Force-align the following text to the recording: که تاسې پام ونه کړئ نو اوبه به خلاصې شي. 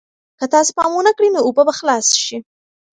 که 0.39 0.45
تاسې 0.53 0.71
پام 0.77 0.91
ونه 0.95 1.11
کړئ 1.15 1.29
نو 1.35 1.39
اوبه 1.47 1.63
به 1.67 1.73
خلاصې 1.79 2.17
شي. 2.25 2.37